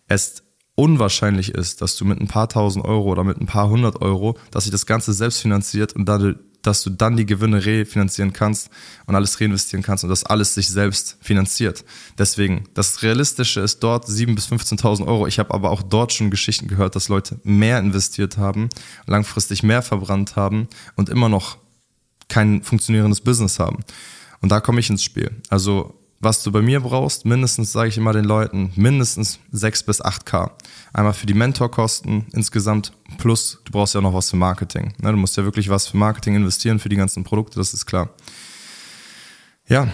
es 0.06 0.44
unwahrscheinlich 0.76 1.54
ist, 1.54 1.82
dass 1.82 1.96
du 1.96 2.04
mit 2.04 2.20
ein 2.20 2.28
paar 2.28 2.48
tausend 2.48 2.84
Euro 2.84 3.10
oder 3.10 3.24
mit 3.24 3.40
ein 3.40 3.46
paar 3.46 3.68
hundert 3.68 4.00
Euro, 4.00 4.38
dass 4.52 4.64
sich 4.64 4.70
das 4.70 4.86
Ganze 4.86 5.12
selbst 5.12 5.40
finanziert 5.40 5.92
und 5.94 6.04
dass 6.62 6.82
du 6.82 6.90
dann 6.90 7.16
die 7.16 7.26
Gewinne 7.26 7.64
refinanzieren 7.64 8.32
kannst 8.32 8.70
und 9.06 9.14
alles 9.14 9.40
reinvestieren 9.40 9.82
kannst 9.82 10.04
und 10.04 10.10
das 10.10 10.24
alles 10.24 10.54
sich 10.54 10.68
selbst 10.68 11.16
finanziert. 11.20 11.84
Deswegen, 12.18 12.64
das 12.74 13.02
Realistische 13.02 13.60
ist 13.60 13.80
dort 13.80 14.06
7.000 14.06 14.34
bis 14.34 14.48
15.000 14.48 15.06
Euro. 15.06 15.26
Ich 15.26 15.38
habe 15.38 15.54
aber 15.54 15.70
auch 15.70 15.82
dort 15.82 16.12
schon 16.12 16.30
Geschichten 16.30 16.68
gehört, 16.68 16.96
dass 16.96 17.08
Leute 17.08 17.40
mehr 17.44 17.78
investiert 17.78 18.36
haben, 18.36 18.68
langfristig 19.06 19.62
mehr 19.62 19.82
verbrannt 19.82 20.36
haben 20.36 20.68
und 20.96 21.08
immer 21.08 21.28
noch 21.28 21.58
kein 22.28 22.62
funktionierendes 22.62 23.20
Business 23.20 23.58
haben. 23.58 23.80
Und 24.40 24.50
da 24.50 24.60
komme 24.60 24.80
ich 24.80 24.90
ins 24.90 25.02
Spiel. 25.02 25.30
Also 25.48 25.97
was 26.20 26.42
du 26.42 26.50
bei 26.50 26.62
mir 26.62 26.80
brauchst, 26.80 27.24
mindestens, 27.24 27.72
sage 27.72 27.88
ich 27.88 27.96
immer 27.96 28.12
den 28.12 28.24
Leuten, 28.24 28.72
mindestens 28.74 29.38
6 29.52 29.84
bis 29.84 30.02
8K. 30.02 30.50
Einmal 30.92 31.12
für 31.12 31.26
die 31.26 31.34
Mentorkosten 31.34 32.26
insgesamt, 32.32 32.92
plus 33.18 33.60
du 33.64 33.72
brauchst 33.72 33.94
ja 33.94 34.00
noch 34.00 34.14
was 34.14 34.30
für 34.30 34.36
Marketing. 34.36 34.94
Ne, 35.00 35.12
du 35.12 35.16
musst 35.16 35.36
ja 35.36 35.44
wirklich 35.44 35.68
was 35.68 35.86
für 35.86 35.96
Marketing 35.96 36.34
investieren, 36.34 36.78
für 36.78 36.88
die 36.88 36.96
ganzen 36.96 37.24
Produkte, 37.24 37.58
das 37.58 37.72
ist 37.72 37.86
klar. 37.86 38.10
Ja, 39.68 39.88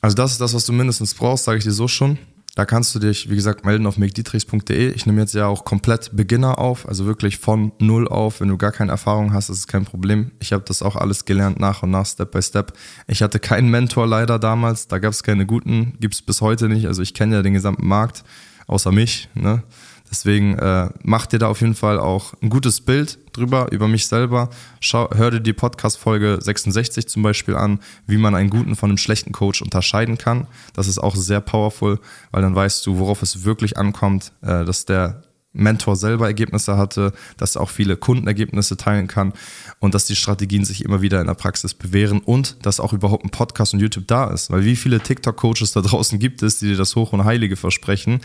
also 0.00 0.16
das 0.16 0.32
ist 0.32 0.40
das, 0.40 0.52
was 0.52 0.66
du 0.66 0.72
mindestens 0.72 1.14
brauchst, 1.14 1.44
sage 1.44 1.58
ich 1.58 1.64
dir 1.64 1.72
so 1.72 1.88
schon. 1.88 2.18
Da 2.54 2.66
kannst 2.66 2.94
du 2.94 2.98
dich, 2.98 3.30
wie 3.30 3.34
gesagt, 3.34 3.64
melden 3.64 3.86
auf 3.86 3.96
mcdietrichs.de. 3.96 4.90
Ich 4.90 5.06
nehme 5.06 5.22
jetzt 5.22 5.32
ja 5.32 5.46
auch 5.46 5.64
komplett 5.64 6.10
Beginner 6.14 6.58
auf, 6.58 6.86
also 6.86 7.06
wirklich 7.06 7.38
von 7.38 7.72
null 7.78 8.06
auf. 8.06 8.40
Wenn 8.42 8.48
du 8.48 8.58
gar 8.58 8.72
keine 8.72 8.90
Erfahrung 8.90 9.32
hast, 9.32 9.48
ist 9.48 9.56
es 9.56 9.66
kein 9.66 9.86
Problem. 9.86 10.32
Ich 10.38 10.52
habe 10.52 10.62
das 10.66 10.82
auch 10.82 10.96
alles 10.96 11.24
gelernt 11.24 11.58
nach 11.58 11.82
und 11.82 11.90
nach, 11.90 12.04
Step 12.04 12.30
by 12.30 12.42
Step. 12.42 12.74
Ich 13.06 13.22
hatte 13.22 13.38
keinen 13.38 13.70
Mentor 13.70 14.06
leider 14.06 14.38
damals, 14.38 14.86
da 14.86 14.98
gab 14.98 15.14
es 15.14 15.22
keine 15.22 15.46
guten, 15.46 15.94
gibt 15.98 16.12
es 16.12 16.20
bis 16.20 16.42
heute 16.42 16.68
nicht. 16.68 16.86
Also 16.86 17.00
ich 17.00 17.14
kenne 17.14 17.36
ja 17.36 17.42
den 17.42 17.54
gesamten 17.54 17.88
Markt, 17.88 18.22
außer 18.66 18.92
mich. 18.92 19.28
Ne? 19.34 19.62
Deswegen 20.12 20.58
äh, 20.58 20.90
mach 21.02 21.24
dir 21.24 21.38
da 21.38 21.48
auf 21.48 21.62
jeden 21.62 21.74
Fall 21.74 21.98
auch 21.98 22.34
ein 22.42 22.50
gutes 22.50 22.82
Bild 22.82 23.18
drüber, 23.32 23.68
über 23.72 23.88
mich 23.88 24.06
selber. 24.06 24.50
Schau, 24.78 25.08
hör 25.14 25.30
dir 25.30 25.40
die 25.40 25.54
Podcast-Folge 25.54 26.38
66 26.38 27.08
zum 27.08 27.22
Beispiel 27.22 27.56
an, 27.56 27.80
wie 28.06 28.18
man 28.18 28.34
einen 28.34 28.50
guten 28.50 28.76
von 28.76 28.90
einem 28.90 28.98
schlechten 28.98 29.32
Coach 29.32 29.62
unterscheiden 29.62 30.18
kann. 30.18 30.46
Das 30.74 30.86
ist 30.86 30.98
auch 30.98 31.16
sehr 31.16 31.40
powerful, 31.40 31.98
weil 32.30 32.42
dann 32.42 32.54
weißt 32.54 32.84
du, 32.84 32.98
worauf 32.98 33.22
es 33.22 33.44
wirklich 33.44 33.78
ankommt, 33.78 34.32
äh, 34.42 34.66
dass 34.66 34.84
der 34.84 35.22
Mentor 35.52 35.96
selber 35.96 36.26
Ergebnisse 36.26 36.76
hatte, 36.76 37.12
dass 37.36 37.56
er 37.56 37.62
auch 37.62 37.70
viele 37.70 37.96
Kundenergebnisse 37.96 38.76
teilen 38.76 39.06
kann 39.06 39.32
und 39.80 39.94
dass 39.94 40.06
die 40.06 40.16
Strategien 40.16 40.64
sich 40.64 40.84
immer 40.84 41.02
wieder 41.02 41.20
in 41.20 41.26
der 41.26 41.34
Praxis 41.34 41.74
bewähren 41.74 42.20
und 42.20 42.64
dass 42.64 42.80
auch 42.80 42.92
überhaupt 42.92 43.24
ein 43.24 43.30
Podcast 43.30 43.74
und 43.74 43.80
YouTube 43.80 44.06
da 44.06 44.30
ist. 44.30 44.50
Weil 44.50 44.64
wie 44.64 44.76
viele 44.76 45.00
TikTok-Coaches 45.00 45.72
da 45.72 45.80
draußen 45.82 46.18
gibt 46.18 46.42
es, 46.42 46.58
die 46.58 46.68
dir 46.68 46.76
das 46.76 46.96
Hoch 46.96 47.12
und 47.12 47.24
Heilige 47.24 47.56
versprechen 47.56 48.20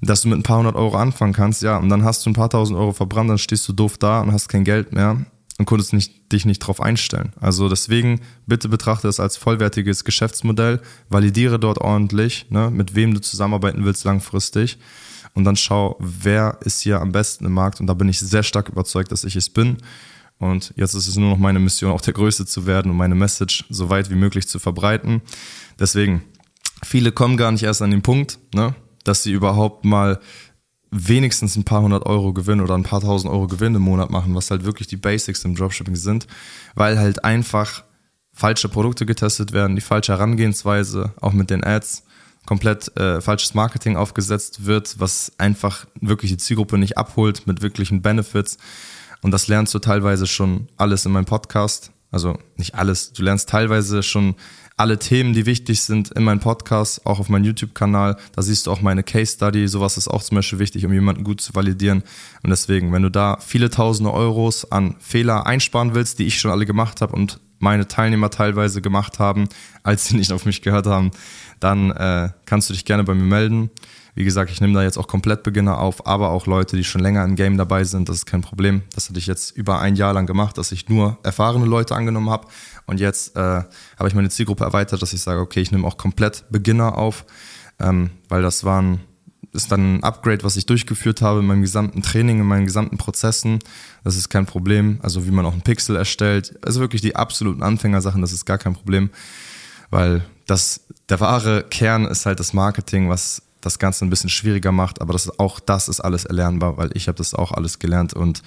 dass 0.00 0.22
du 0.22 0.28
mit 0.28 0.38
ein 0.38 0.42
paar 0.44 0.58
hundert 0.58 0.76
Euro 0.76 0.96
anfangen 0.96 1.32
kannst, 1.32 1.62
ja, 1.62 1.76
und 1.76 1.88
dann 1.88 2.04
hast 2.04 2.24
du 2.24 2.30
ein 2.30 2.34
paar 2.34 2.50
tausend 2.50 2.78
Euro 2.78 2.92
verbrannt, 2.92 3.30
dann 3.30 3.38
stehst 3.38 3.68
du 3.68 3.72
doof 3.72 3.98
da 3.98 4.20
und 4.20 4.32
hast 4.32 4.48
kein 4.48 4.62
Geld 4.62 4.92
mehr 4.92 5.26
und 5.58 5.66
konntest 5.66 5.92
nicht, 5.92 6.32
dich 6.32 6.44
nicht 6.44 6.60
drauf 6.60 6.80
einstellen. 6.80 7.32
Also 7.40 7.68
deswegen 7.68 8.20
bitte 8.46 8.68
betrachte 8.68 9.08
es 9.08 9.18
als 9.18 9.36
vollwertiges 9.36 10.04
Geschäftsmodell, 10.04 10.80
validiere 11.08 11.58
dort 11.58 11.78
ordentlich, 11.78 12.46
ne, 12.50 12.70
mit 12.70 12.94
wem 12.94 13.12
du 13.12 13.20
zusammenarbeiten 13.20 13.84
willst 13.84 14.04
langfristig 14.04 14.78
und 15.34 15.44
dann 15.44 15.56
schau, 15.56 15.96
wer 16.00 16.58
ist 16.62 16.80
hier 16.80 17.00
am 17.00 17.12
besten 17.12 17.44
im 17.44 17.52
Markt 17.52 17.80
und 17.80 17.86
da 17.86 17.94
bin 17.94 18.08
ich 18.08 18.18
sehr 18.18 18.42
stark 18.42 18.68
überzeugt, 18.68 19.12
dass 19.12 19.24
ich 19.24 19.36
es 19.36 19.50
bin. 19.50 19.78
Und 20.38 20.72
jetzt 20.76 20.94
ist 20.94 21.08
es 21.08 21.16
nur 21.16 21.30
noch 21.30 21.38
meine 21.38 21.58
Mission, 21.58 21.90
auch 21.90 22.00
der 22.00 22.14
Größte 22.14 22.46
zu 22.46 22.66
werden 22.66 22.90
und 22.90 22.96
meine 22.96 23.16
Message 23.16 23.64
so 23.70 23.90
weit 23.90 24.08
wie 24.10 24.14
möglich 24.14 24.46
zu 24.46 24.58
verbreiten. 24.58 25.20
Deswegen, 25.80 26.22
viele 26.84 27.10
kommen 27.10 27.36
gar 27.36 27.50
nicht 27.50 27.64
erst 27.64 27.82
an 27.82 27.90
den 27.90 28.02
Punkt, 28.02 28.38
ne? 28.54 28.74
dass 29.02 29.22
sie 29.22 29.32
überhaupt 29.32 29.84
mal 29.84 30.20
wenigstens 30.90 31.56
ein 31.56 31.64
paar 31.64 31.82
hundert 31.82 32.06
Euro 32.06 32.32
Gewinn 32.32 32.60
oder 32.60 32.74
ein 32.74 32.82
paar 32.82 33.00
tausend 33.00 33.32
Euro 33.32 33.46
Gewinn 33.46 33.74
im 33.74 33.82
Monat 33.82 34.10
machen, 34.10 34.34
was 34.34 34.50
halt 34.50 34.64
wirklich 34.64 34.88
die 34.88 34.96
Basics 34.96 35.44
im 35.44 35.54
Dropshipping 35.54 35.96
sind, 35.96 36.26
weil 36.74 36.98
halt 36.98 37.24
einfach 37.24 37.84
falsche 38.32 38.68
Produkte 38.68 39.04
getestet 39.04 39.52
werden, 39.52 39.76
die 39.76 39.82
falsche 39.82 40.12
Herangehensweise, 40.12 41.12
auch 41.20 41.32
mit 41.32 41.50
den 41.50 41.64
Ads, 41.64 42.04
komplett 42.48 42.96
äh, 42.96 43.20
falsches 43.20 43.52
Marketing 43.52 43.98
aufgesetzt 43.98 44.64
wird, 44.64 44.98
was 44.98 45.32
einfach 45.36 45.84
wirklich 46.00 46.30
die 46.30 46.38
Zielgruppe 46.38 46.78
nicht 46.78 46.96
abholt 46.96 47.46
mit 47.46 47.60
wirklichen 47.60 48.00
Benefits. 48.00 48.56
Und 49.20 49.32
das 49.32 49.48
lernst 49.48 49.74
du 49.74 49.80
teilweise 49.80 50.26
schon 50.26 50.66
alles 50.78 51.04
in 51.04 51.12
meinem 51.12 51.26
Podcast. 51.26 51.92
Also 52.10 52.38
nicht 52.56 52.74
alles, 52.74 53.12
du 53.12 53.22
lernst 53.22 53.50
teilweise 53.50 54.02
schon 54.02 54.34
alle 54.78 54.98
Themen, 54.98 55.34
die 55.34 55.44
wichtig 55.44 55.82
sind 55.82 56.10
in 56.12 56.24
meinem 56.24 56.40
Podcast, 56.40 57.04
auch 57.04 57.20
auf 57.20 57.28
meinem 57.28 57.44
YouTube-Kanal. 57.44 58.16
Da 58.34 58.40
siehst 58.40 58.66
du 58.66 58.70
auch 58.70 58.80
meine 58.80 59.02
Case 59.02 59.34
Study. 59.34 59.68
Sowas 59.68 59.98
ist 59.98 60.08
auch 60.08 60.22
zum 60.22 60.36
Beispiel 60.36 60.58
wichtig, 60.58 60.86
um 60.86 60.92
jemanden 60.94 61.24
gut 61.24 61.42
zu 61.42 61.54
validieren. 61.54 62.02
Und 62.42 62.48
deswegen, 62.48 62.94
wenn 62.94 63.02
du 63.02 63.10
da 63.10 63.36
viele 63.44 63.68
tausende 63.68 64.10
Euros 64.10 64.72
an 64.72 64.94
Fehler 65.00 65.44
einsparen 65.44 65.94
willst, 65.94 66.18
die 66.18 66.24
ich 66.24 66.40
schon 66.40 66.50
alle 66.50 66.64
gemacht 66.64 67.02
habe 67.02 67.14
und 67.14 67.40
meine 67.58 67.88
Teilnehmer 67.88 68.30
teilweise 68.30 68.80
gemacht 68.80 69.18
haben, 69.18 69.48
als 69.82 70.06
sie 70.06 70.16
nicht 70.16 70.32
auf 70.32 70.44
mich 70.44 70.62
gehört 70.62 70.86
haben, 70.86 71.10
dann 71.60 71.90
äh, 71.90 72.30
kannst 72.46 72.68
du 72.68 72.74
dich 72.74 72.84
gerne 72.84 73.04
bei 73.04 73.14
mir 73.14 73.24
melden. 73.24 73.70
Wie 74.14 74.24
gesagt, 74.24 74.50
ich 74.50 74.60
nehme 74.60 74.74
da 74.74 74.82
jetzt 74.82 74.98
auch 74.98 75.06
komplett 75.06 75.44
Beginner 75.44 75.78
auf, 75.78 76.06
aber 76.06 76.30
auch 76.30 76.46
Leute, 76.46 76.76
die 76.76 76.82
schon 76.82 77.00
länger 77.00 77.24
im 77.24 77.36
Game 77.36 77.56
dabei 77.56 77.84
sind. 77.84 78.08
Das 78.08 78.16
ist 78.16 78.26
kein 78.26 78.40
Problem. 78.40 78.82
Das 78.94 79.08
hatte 79.08 79.18
ich 79.18 79.28
jetzt 79.28 79.56
über 79.56 79.80
ein 79.80 79.94
Jahr 79.94 80.12
lang 80.12 80.26
gemacht, 80.26 80.58
dass 80.58 80.72
ich 80.72 80.88
nur 80.88 81.18
erfahrene 81.22 81.66
Leute 81.66 81.94
angenommen 81.94 82.30
habe. 82.30 82.48
Und 82.86 82.98
jetzt 82.98 83.36
äh, 83.36 83.40
habe 83.40 84.08
ich 84.08 84.14
meine 84.14 84.28
Zielgruppe 84.28 84.64
erweitert, 84.64 85.02
dass 85.02 85.12
ich 85.12 85.20
sage, 85.20 85.40
okay, 85.40 85.60
ich 85.60 85.70
nehme 85.70 85.86
auch 85.86 85.98
komplett 85.98 86.44
Beginner 86.50 86.98
auf, 86.98 87.26
ähm, 87.78 88.10
weil 88.28 88.42
das 88.42 88.64
waren 88.64 89.00
ist 89.52 89.72
dann 89.72 89.96
ein 89.96 90.02
Upgrade, 90.02 90.44
was 90.44 90.56
ich 90.56 90.66
durchgeführt 90.66 91.22
habe 91.22 91.40
in 91.40 91.46
meinem 91.46 91.62
gesamten 91.62 92.02
Training, 92.02 92.40
in 92.40 92.46
meinen 92.46 92.66
gesamten 92.66 92.98
Prozessen. 92.98 93.60
Das 94.04 94.16
ist 94.16 94.28
kein 94.28 94.46
Problem. 94.46 94.98
Also 95.02 95.26
wie 95.26 95.30
man 95.30 95.46
auch 95.46 95.52
einen 95.52 95.62
Pixel 95.62 95.96
erstellt. 95.96 96.58
Also 96.64 96.80
wirklich 96.80 97.02
die 97.02 97.16
absoluten 97.16 97.62
Anfängersachen, 97.62 98.20
das 98.20 98.32
ist 98.32 98.44
gar 98.44 98.58
kein 98.58 98.74
Problem. 98.74 99.10
Weil 99.90 100.24
das, 100.46 100.86
der 101.08 101.20
wahre 101.20 101.64
Kern 101.64 102.04
ist 102.04 102.26
halt 102.26 102.40
das 102.40 102.52
Marketing, 102.52 103.08
was 103.08 103.42
das 103.60 103.78
Ganze 103.78 104.04
ein 104.04 104.10
bisschen 104.10 104.30
schwieriger 104.30 104.70
macht, 104.70 105.00
aber 105.00 105.12
das 105.12 105.38
auch 105.38 105.58
das 105.58 105.88
ist 105.88 106.00
alles 106.00 106.24
erlernbar, 106.24 106.76
weil 106.76 106.90
ich 106.94 107.08
habe 107.08 107.18
das 107.18 107.34
auch 107.34 107.50
alles 107.50 107.78
gelernt 107.80 108.14
und 108.14 108.42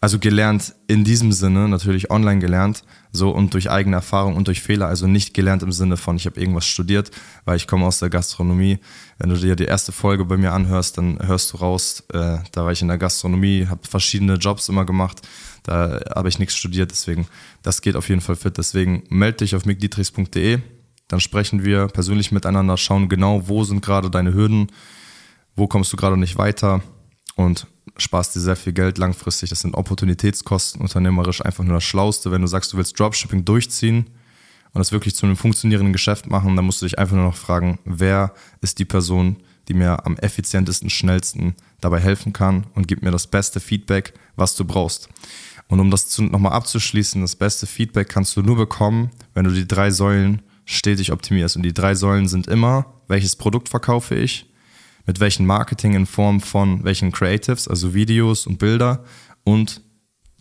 also 0.00 0.18
gelernt 0.18 0.74
in 0.86 1.02
diesem 1.04 1.32
Sinne, 1.32 1.68
natürlich 1.68 2.10
online 2.10 2.38
gelernt, 2.38 2.84
so 3.10 3.30
und 3.30 3.54
durch 3.54 3.70
eigene 3.70 3.96
Erfahrung 3.96 4.36
und 4.36 4.46
durch 4.46 4.62
Fehler, 4.62 4.86
also 4.86 5.08
nicht 5.08 5.34
gelernt 5.34 5.64
im 5.64 5.72
Sinne 5.72 5.96
von, 5.96 6.16
ich 6.16 6.26
habe 6.26 6.40
irgendwas 6.40 6.64
studiert, 6.64 7.10
weil 7.44 7.56
ich 7.56 7.66
komme 7.66 7.86
aus 7.86 7.98
der 7.98 8.08
Gastronomie. 8.08 8.78
Wenn 9.18 9.30
du 9.30 9.36
dir 9.36 9.56
die 9.56 9.64
erste 9.64 9.90
Folge 9.90 10.24
bei 10.24 10.36
mir 10.36 10.52
anhörst, 10.52 10.96
dann 10.96 11.18
hörst 11.20 11.52
du 11.52 11.56
raus, 11.56 12.04
äh, 12.12 12.38
da 12.52 12.64
war 12.64 12.72
ich 12.72 12.82
in 12.82 12.88
der 12.88 12.98
Gastronomie, 12.98 13.66
habe 13.68 13.86
verschiedene 13.88 14.34
Jobs 14.34 14.68
immer 14.68 14.84
gemacht, 14.84 15.22
da 15.64 16.00
habe 16.14 16.28
ich 16.28 16.38
nichts 16.38 16.56
studiert, 16.56 16.90
deswegen, 16.90 17.26
das 17.62 17.82
geht 17.82 17.96
auf 17.96 18.08
jeden 18.08 18.20
Fall 18.20 18.36
fit. 18.36 18.58
Deswegen 18.58 19.04
melde 19.08 19.38
dich 19.38 19.54
auf 19.54 19.64
mickdietrichs.de, 19.64 20.60
dann 21.12 21.20
sprechen 21.20 21.62
wir 21.62 21.88
persönlich 21.88 22.32
miteinander, 22.32 22.78
schauen 22.78 23.10
genau, 23.10 23.46
wo 23.46 23.64
sind 23.64 23.82
gerade 23.82 24.08
deine 24.08 24.32
Hürden, 24.32 24.68
wo 25.54 25.66
kommst 25.66 25.92
du 25.92 25.98
gerade 25.98 26.16
nicht 26.16 26.38
weiter 26.38 26.80
und 27.36 27.66
sparst 27.98 28.34
dir 28.34 28.40
sehr 28.40 28.56
viel 28.56 28.72
Geld 28.72 28.96
langfristig. 28.96 29.50
Das 29.50 29.60
sind 29.60 29.74
Opportunitätskosten, 29.74 30.80
unternehmerisch 30.80 31.44
einfach 31.44 31.64
nur 31.64 31.74
das 31.74 31.84
Schlauste. 31.84 32.30
Wenn 32.30 32.40
du 32.40 32.46
sagst, 32.46 32.72
du 32.72 32.78
willst 32.78 32.98
Dropshipping 32.98 33.44
durchziehen 33.44 34.06
und 34.72 34.78
das 34.78 34.90
wirklich 34.90 35.14
zu 35.14 35.26
einem 35.26 35.36
funktionierenden 35.36 35.92
Geschäft 35.92 36.30
machen, 36.30 36.56
dann 36.56 36.64
musst 36.64 36.80
du 36.80 36.86
dich 36.86 36.98
einfach 36.98 37.14
nur 37.14 37.26
noch 37.26 37.36
fragen, 37.36 37.78
wer 37.84 38.32
ist 38.62 38.78
die 38.78 38.86
Person, 38.86 39.36
die 39.68 39.74
mir 39.74 40.06
am 40.06 40.16
effizientesten, 40.16 40.88
schnellsten 40.88 41.54
dabei 41.82 42.00
helfen 42.00 42.32
kann 42.32 42.66
und 42.74 42.88
gibt 42.88 43.02
mir 43.02 43.10
das 43.10 43.26
beste 43.26 43.60
Feedback, 43.60 44.14
was 44.34 44.56
du 44.56 44.64
brauchst. 44.64 45.10
Und 45.68 45.78
um 45.78 45.90
das 45.90 46.18
nochmal 46.18 46.52
abzuschließen, 46.52 47.20
das 47.20 47.36
beste 47.36 47.66
Feedback 47.66 48.08
kannst 48.08 48.34
du 48.34 48.40
nur 48.40 48.56
bekommen, 48.56 49.10
wenn 49.34 49.44
du 49.44 49.50
die 49.50 49.68
drei 49.68 49.90
Säulen 49.90 50.40
stetig 50.64 51.12
optimierst. 51.12 51.56
Und 51.56 51.62
die 51.62 51.74
drei 51.74 51.94
Säulen 51.94 52.28
sind 52.28 52.46
immer, 52.46 52.86
welches 53.08 53.36
Produkt 53.36 53.68
verkaufe 53.68 54.14
ich, 54.14 54.46
mit 55.06 55.20
welchem 55.20 55.46
Marketing 55.46 55.94
in 55.94 56.06
Form 56.06 56.40
von 56.40 56.84
welchen 56.84 57.12
Creatives, 57.12 57.68
also 57.68 57.94
Videos 57.94 58.46
und 58.46 58.58
Bilder 58.58 59.04
und 59.44 59.82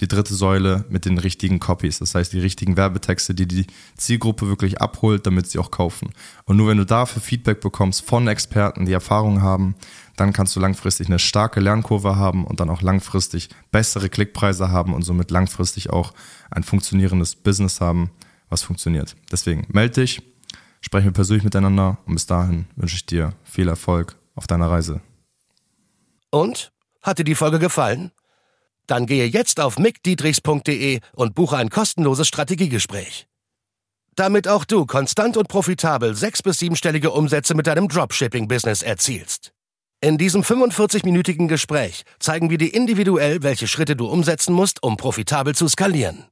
die 0.01 0.07
dritte 0.07 0.33
Säule 0.33 0.83
mit 0.89 1.05
den 1.05 1.19
richtigen 1.19 1.59
Copies, 1.59 1.99
das 1.99 2.15
heißt 2.15 2.33
die 2.33 2.39
richtigen 2.39 2.75
Werbetexte, 2.75 3.35
die 3.35 3.47
die 3.47 3.67
Zielgruppe 3.95 4.47
wirklich 4.47 4.81
abholt, 4.81 5.27
damit 5.27 5.47
sie 5.47 5.59
auch 5.59 5.69
kaufen. 5.69 6.09
Und 6.45 6.57
nur 6.57 6.67
wenn 6.67 6.77
du 6.77 6.85
dafür 6.85 7.21
Feedback 7.21 7.61
bekommst 7.61 8.03
von 8.03 8.27
Experten, 8.27 8.85
die 8.85 8.93
Erfahrung 8.93 9.43
haben, 9.43 9.75
dann 10.17 10.33
kannst 10.33 10.55
du 10.55 10.59
langfristig 10.59 11.07
eine 11.07 11.19
starke 11.19 11.59
Lernkurve 11.59 12.15
haben 12.15 12.45
und 12.45 12.59
dann 12.59 12.71
auch 12.71 12.81
langfristig 12.81 13.49
bessere 13.71 14.09
Klickpreise 14.09 14.71
haben 14.71 14.93
und 14.93 15.03
somit 15.03 15.29
langfristig 15.29 15.91
auch 15.91 16.13
ein 16.49 16.63
funktionierendes 16.63 17.35
Business 17.35 17.79
haben, 17.79 18.09
was 18.51 18.61
funktioniert. 18.61 19.15
Deswegen 19.31 19.65
melde 19.69 20.01
dich, 20.01 20.21
sprechen 20.81 21.05
wir 21.05 21.13
persönlich 21.13 21.43
miteinander 21.43 21.97
und 22.05 22.13
bis 22.13 22.27
dahin 22.27 22.65
wünsche 22.75 22.95
ich 22.95 23.05
dir 23.05 23.33
viel 23.43 23.67
Erfolg 23.67 24.17
auf 24.35 24.45
deiner 24.45 24.69
Reise. 24.69 25.01
Und? 26.29 26.71
Hat 27.01 27.17
dir 27.17 27.23
die 27.23 27.35
Folge 27.35 27.57
gefallen? 27.57 28.11
Dann 28.85 29.07
gehe 29.07 29.25
jetzt 29.25 29.59
auf 29.59 29.79
mickdietrichs.de 29.79 30.99
und 31.13 31.33
buche 31.33 31.57
ein 31.57 31.69
kostenloses 31.69 32.27
Strategiegespräch. 32.27 33.27
Damit 34.15 34.47
auch 34.47 34.65
du 34.65 34.85
konstant 34.85 35.37
und 35.37 35.47
profitabel 35.47 36.13
sechs- 36.15 36.43
bis 36.43 36.59
siebenstellige 36.59 37.11
Umsätze 37.11 37.55
mit 37.55 37.67
deinem 37.67 37.87
Dropshipping-Business 37.87 38.81
erzielst. 38.81 39.53
In 40.01 40.17
diesem 40.17 40.41
45-minütigen 40.41 41.47
Gespräch 41.47 42.03
zeigen 42.19 42.49
wir 42.49 42.57
dir 42.57 42.73
individuell, 42.73 43.43
welche 43.43 43.67
Schritte 43.67 43.95
du 43.95 44.07
umsetzen 44.07 44.53
musst, 44.53 44.83
um 44.83 44.97
profitabel 44.97 45.55
zu 45.55 45.67
skalieren. 45.67 46.25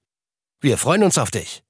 Wir 0.59 0.77
freuen 0.77 1.03
uns 1.03 1.17
auf 1.17 1.31
dich. 1.31 1.63